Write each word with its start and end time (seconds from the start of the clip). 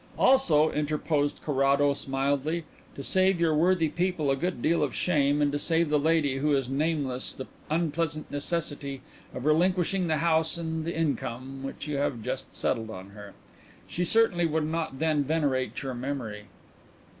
"Also," 0.17 0.71
interposed 0.71 1.41
Carrados 1.45 2.07
mildly, 2.07 2.63
"to 2.95 3.03
save 3.03 3.39
your 3.39 3.53
worthy 3.53 3.87
people 3.87 4.31
a 4.31 4.35
good 4.35 4.59
deal 4.59 4.81
of 4.81 4.95
shame, 4.95 5.43
and 5.43 5.51
to 5.51 5.59
save 5.59 5.91
the 5.91 5.99
lady 5.99 6.37
who 6.39 6.55
is 6.55 6.67
nameless 6.67 7.35
the 7.35 7.45
unpleasant 7.69 8.31
necessity 8.31 9.01
of 9.31 9.45
relinquishing 9.45 10.07
the 10.07 10.17
house 10.17 10.57
and 10.57 10.85
the 10.85 10.95
income 10.97 11.61
which 11.61 11.87
you 11.87 11.97
have 11.97 12.23
just 12.23 12.55
settled 12.57 12.89
on 12.89 13.11
her. 13.11 13.33
She 13.85 14.03
certainly 14.03 14.47
would 14.47 14.65
not 14.65 14.97
then 14.97 15.23
venerate 15.23 15.83
your 15.83 15.93
memory." 15.93 16.45